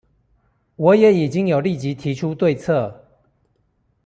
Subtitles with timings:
[0.77, 3.05] 我也已經有立即提出對策